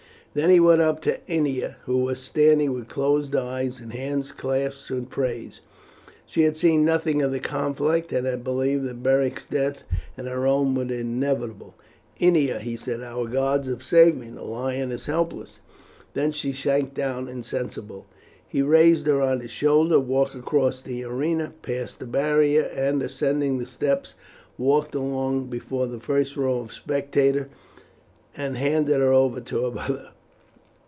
[0.33, 4.89] Then he went up to Ennia, who was standing with closed eyes and hands clasped
[4.89, 5.49] in prayer.
[6.25, 9.83] She had seen nothing of the conflict, and had believed that Beric's death
[10.15, 11.75] and her own were inevitable.
[12.17, 15.59] "Ennia," he said, "our gods have saved me; the lion is helpless."
[16.13, 18.05] Then she sank down insensible.
[18.47, 23.57] He raised her on his shoulder, walked across the arena, passed the barrier, and, ascending
[23.57, 24.13] the steps,
[24.57, 27.47] walked along before the first row of spectators
[28.37, 30.07] and handed her over to her mother.